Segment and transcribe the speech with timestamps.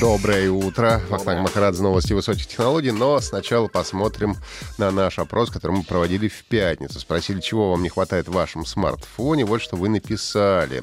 [0.00, 1.00] Доброе утро.
[1.08, 2.90] Вахтанг Махарадзе, новости высоких технологий.
[2.90, 4.36] Но сначала посмотрим
[4.76, 6.98] на наш опрос, который мы проводили в пятницу.
[6.98, 9.44] Спросили, чего вам не хватает в вашем смартфоне.
[9.44, 10.82] Вот что вы написали.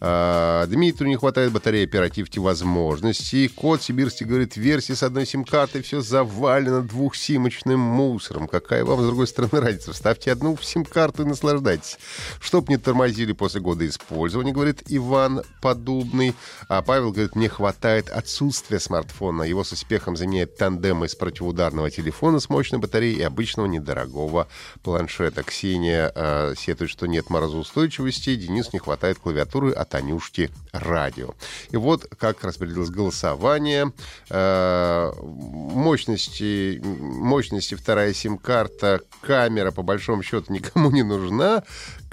[0.00, 3.48] А, Дмитрию не хватает батареи оперативки возможностей.
[3.48, 8.48] Кот Сибирский говорит, версии с одной сим-картой все завалено двухсимочным мусором.
[8.48, 9.92] Какая вам, с другой стороны, разница?
[9.92, 11.98] Вставьте одну сим-карту и наслаждайтесь.
[12.40, 16.34] Чтоб не тормозили после года использования, говорит Иван Подубный.
[16.68, 19.42] А Павел говорит, мне хватает отсутствия смартфона.
[19.42, 24.48] Его с успехом заменяет тандем из противоударного телефона с мощной батареей и обычного недорогого
[24.82, 25.42] планшета.
[25.42, 28.34] Ксения э, сетует, что нет морозоустойчивости.
[28.36, 31.34] Денис не хватает клавиатуры от Танюшки радио.
[31.70, 33.92] И вот как распределилось голосование.
[34.30, 41.62] Э, мощности, мощности вторая сим-карта, камера по большому счету никому не нужна.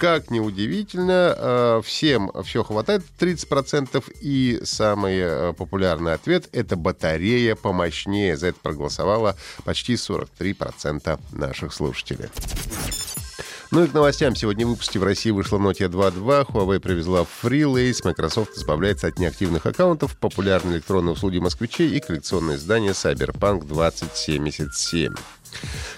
[0.00, 4.02] Как ни удивительно, э, всем все хватает 30%.
[4.22, 8.38] И самый э, популярный ответ— это батарея помощнее.
[8.38, 12.30] За это проголосовало почти 43% наших слушателей.
[13.72, 14.34] Ну и к новостям.
[14.34, 19.66] Сегодня в выпуске в России вышла Nokia 2.2, Huawei привезла FreeLace, Microsoft избавляется от неактивных
[19.66, 25.14] аккаунтов, популярные электронные услуги москвичей и коллекционное издание Cyberpunk 2077.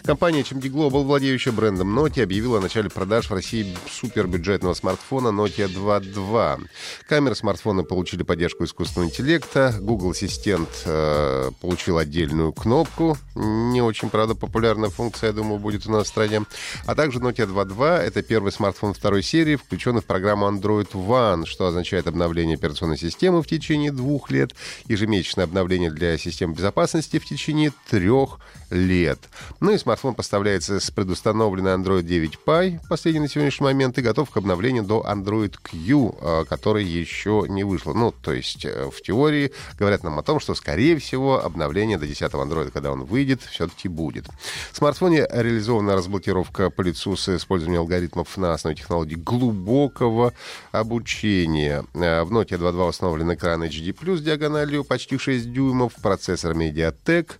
[0.04, 5.72] Компания HMD Global, владеющая брендом Nokia, объявила о начале продаж в России супербюджетного смартфона Nokia
[5.72, 6.66] 2.2.
[7.08, 9.72] Камеры смартфона получили поддержку искусственного интеллекта.
[9.80, 13.16] Google Ассистент э, получил отдельную кнопку.
[13.36, 16.42] Не очень, правда, популярная функция, я думаю, будет у нас в стране.
[16.84, 21.68] А также Nokia 2.2— это первый смартфон второй серии, включенный в программу Android One, что
[21.68, 24.50] означает обновление операционной системы в течение двух лет,
[24.88, 28.40] ежемесячное обновление для систем безопасности в течение трех
[28.70, 29.20] лет.
[29.60, 34.30] Ну и смартфон поставляется с предустановленной Android 9 Pie, последний на сегодняшний момент, и готов
[34.30, 37.92] к обновлению до Android Q, э, который еще не вышло.
[37.92, 42.06] Ну, то есть э, в теории говорят нам о том, что, скорее всего, обновление до
[42.06, 44.26] 10 Android, когда он выйдет, все-таки будет.
[44.72, 50.32] В смартфоне реализована разблокировка по лицу с использованием алгоритмов на основе технологий глубокого
[50.72, 51.84] обучения.
[51.94, 57.32] Э, в Nokia 2.2 установлен экран HD+, диагональю почти 6 дюймов, процессор MediaTek,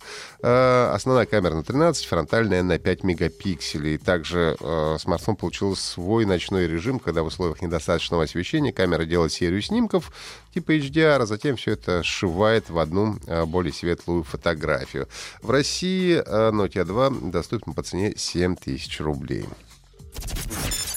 [0.93, 3.97] основная камера на 13, фронтальная на 5 мегапикселей.
[3.97, 9.61] Также э, смартфон получил свой ночной режим, когда в условиях недостаточного освещения камера делает серию
[9.61, 10.11] снимков
[10.53, 15.07] типа HDR, а затем все это сшивает в одну э, более светлую фотографию.
[15.41, 19.45] В России э, Nokia 2 доступен по цене 7000 рублей.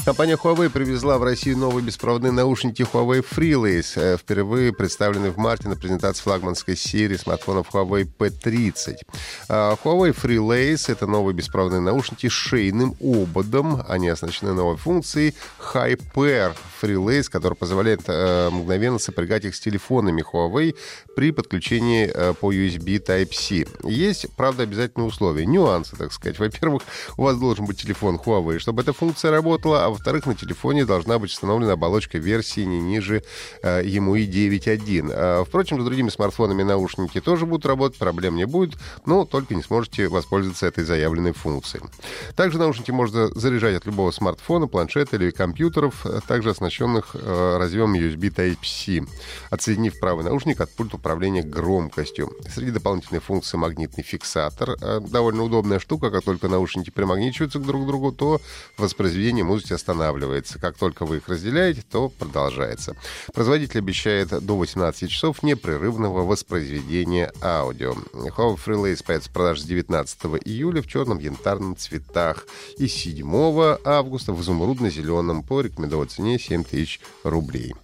[0.07, 5.69] Компания Huawei привезла в Россию новые беспроводные наушники Huawei FreeLace, э, впервые представленные в марте
[5.69, 8.99] на презентации флагманской серии смартфонов Huawei P30.
[9.49, 13.83] А, Huawei FreeLace— это новые беспроводные наушники с шейным ободом.
[13.89, 15.35] Они оснащены новой функцией
[15.75, 20.77] Hyper FreeLace, который позволяет э, мгновенно сопрягать их с телефонами Huawei
[21.17, 23.67] при подключении э, по USB Type-C.
[23.83, 26.39] Есть, правда, обязательные условия, нюансы, так сказать.
[26.39, 26.85] Во-первых,
[27.17, 31.19] у вас должен быть телефон Huawei, чтобы эта функция работала, а во-вторых, на телефоне должна
[31.19, 33.23] быть установлена оболочка версии не ниже
[33.63, 35.11] э, EMUI 9.1.
[35.11, 39.63] Э, впрочем, с другими смартфонами наушники тоже будут работать, проблем не будет, но только не
[39.63, 41.85] сможете воспользоваться этой заявленной функцией.
[42.35, 47.95] Также наушники можно заряжать от любого смартфона, планшета или компьютеров, э, также оснащенных э, разъемом
[47.95, 49.07] USB Type-C,
[49.51, 52.31] отсоединив правый наушник от пульта управления громкостью.
[52.53, 54.77] Среди дополнительных функций магнитный фиксатор.
[54.81, 58.41] Э, довольно удобная штука, как только наушники примагничиваются друг к другу, то
[58.77, 60.59] воспроизведение музыки останавливается.
[60.59, 62.97] Как только вы их разделяете, то продолжается.
[63.33, 67.95] Производитель обещает до 18 часов непрерывного воспроизведения аудио.
[68.13, 72.47] Huawei FreeLace появится в продаже с 19 июля в черном янтарном цветах
[72.79, 77.75] и 7 августа в изумрудно-зеленом по рекомендованной цене 7 тысяч рублей.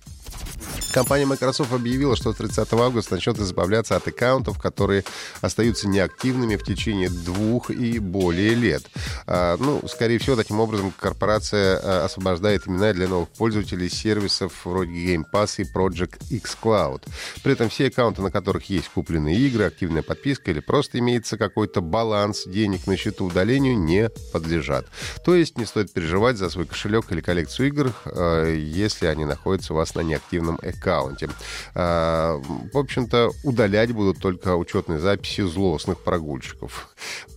[0.92, 5.04] Компания Microsoft объявила, что с 30 августа начнет избавляться от аккаунтов, которые
[5.40, 8.82] остаются неактивными в течение двух и более лет.
[9.26, 14.92] А, ну, скорее всего, таким образом корпорация а, освобождает имена для новых пользователей сервисов вроде
[14.92, 17.08] Game Pass и Project X Cloud.
[17.42, 21.80] При этом все аккаунты, на которых есть купленные игры, активная подписка или просто имеется какой-то
[21.80, 24.84] баланс денег на счету удалению, не подлежат.
[25.24, 29.72] То есть не стоит переживать за свой кошелек или коллекцию игр, а, если они находятся
[29.72, 31.28] у вас на неактивном аккаунте аккаунте.
[31.74, 32.40] А,
[32.72, 36.88] в общем-то, удалять будут только учетные записи злостных прогульщиков.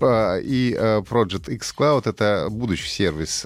[0.01, 3.45] И Project X Cloud— это будущий сервис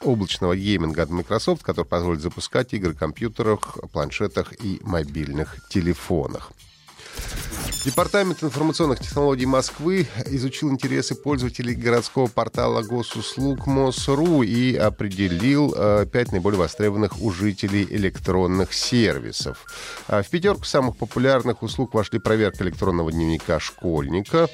[0.00, 6.52] облачного гейминга от Microsoft, который позволит запускать игры в компьютерах, планшетах и мобильных телефонах.
[7.84, 16.32] Департамент информационных технологий Москвы изучил интересы пользователей городского портала госуслуг МОСРУ и определил э, пять
[16.32, 19.64] наиболее востребованных у жителей электронных сервисов.
[20.08, 24.48] А в пятерку самых популярных услуг вошли проверка электронного дневника школьника,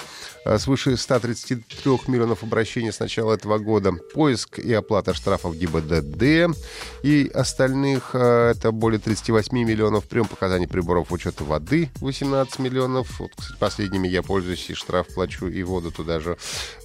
[0.45, 6.55] э, свыше 133 миллионов обращений с начала этого года, поиск и оплата штрафов ГИБДД
[7.03, 13.33] и остальных, э, это более 38 миллионов, прием показаний приборов учета воды 18 миллионов, вот,
[13.37, 16.37] кстати, последними я пользуюсь, и штраф плачу, и воду туда же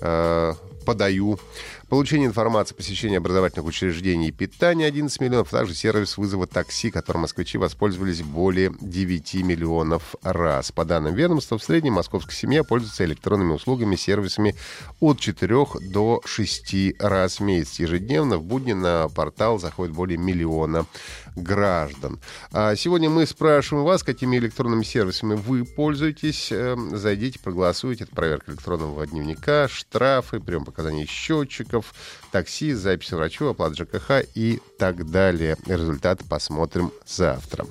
[0.02, 0.54] э,
[0.90, 1.40] подаю.
[1.88, 7.24] Получение информации, посещение образовательных учреждений и питания 11 миллионов, а также сервис вызова такси, которым
[7.24, 10.72] москвичи воспользовались более 9 миллионов раз.
[10.72, 14.56] По данным ведомства, в среднем московская семья пользуется электронными услугами, сервисами
[15.00, 17.80] от 4 до 6 раз в месяц.
[17.80, 20.88] Ежедневно в будни на портал заходит более миллиона
[21.36, 22.20] граждан.
[22.52, 26.52] А сегодня мы спрашиваем вас, какими электронными сервисами вы пользуетесь.
[26.52, 28.06] Эм, зайдите, проголосуйте.
[28.06, 31.94] Это проверка электронного дневника, штрафы, прием показаний счетчиков,
[32.32, 35.58] такси, запись врачу, оплата ЖКХ и так далее.
[35.66, 37.66] Результаты посмотрим завтра.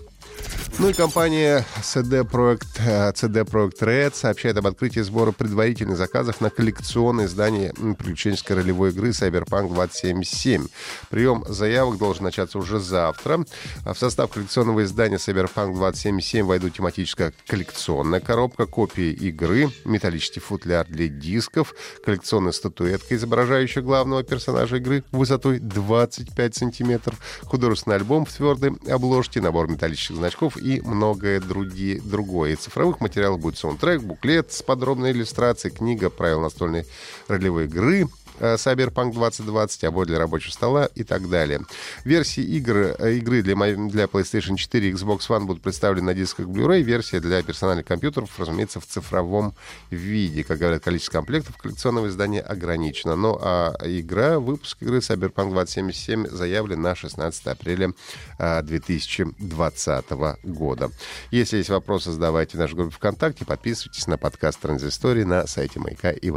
[0.81, 2.79] Ну и компания CD Projekt,
[3.15, 9.09] CD Projekt Red сообщает об открытии сбора предварительных заказов на коллекционное издание приключенческой ролевой игры
[9.09, 10.69] Cyberpunk 2077.
[11.11, 13.45] Прием заявок должен начаться уже завтра.
[13.85, 21.09] В состав коллекционного издания Cyberpunk 2077 войдут тематическая коллекционная коробка, копии игры, металлический футляр для
[21.09, 21.75] дисков,
[22.05, 29.69] коллекционная статуэтка, изображающая главного персонажа игры высотой 25 сантиметров, художественный альбом в твердой обложке, набор
[29.69, 32.53] металлических значков и многое други, другое.
[32.53, 36.87] Из цифровых материалов будет саундтрек, буклет с подробной иллюстрацией, книга правил настольной
[37.29, 38.09] ролевой игры,
[38.41, 41.61] Cyberpunk 2020, обои для рабочего стола и так далее.
[42.05, 46.47] Версии игр, э, игры для, для PlayStation 4 и Xbox One будут представлены на дисках
[46.47, 46.83] Blu-ray.
[46.83, 49.55] Версия для персональных компьютеров, разумеется, в цифровом
[49.91, 50.45] виде.
[50.45, 53.17] Как говорят, количество комплектов коллекционного издания ограничено.
[53.17, 57.93] Ну а игра, выпуск игры Cyberpunk 2077 заявлен на 16 апреля
[58.39, 60.91] 2020 э, года.
[61.31, 66.11] Если есть вопросы, задавайте в нашей группе ВКонтакте, подписывайтесь на подкаст Транзистории на сайте Маяка
[66.11, 66.37] и в